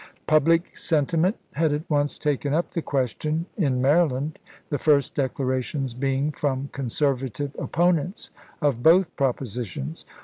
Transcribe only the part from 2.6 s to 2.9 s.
the